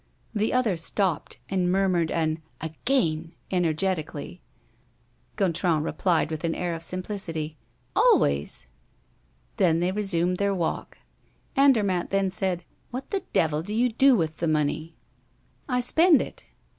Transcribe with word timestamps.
The 0.33 0.51
other 0.51 0.77
stopped, 0.77 1.37
and 1.47 1.71
murmured 1.71 2.09
an 2.09 2.41
"Again!" 2.59 3.35
energetically. 3.51 4.41
Gontran 5.35 5.83
replied, 5.83 6.31
with 6.31 6.43
an 6.43 6.55
air 6.55 6.73
of 6.73 6.81
simplicity: 6.83 7.55
"Always!" 7.95 8.65
Then 9.57 9.79
they 9.79 9.91
resumed 9.91 10.37
their 10.39 10.55
walk. 10.55 10.97
Andermatt 11.55 12.09
then 12.09 12.31
said: 12.31 12.63
"What 12.89 13.11
the 13.11 13.21
devil 13.31 13.61
do 13.61 13.75
you 13.75 13.89
do 13.93 14.15
with 14.15 14.37
the 14.37 14.47
money?" 14.47 14.95
"I 15.69 15.81
spend 15.81 16.19
it." 16.19 16.45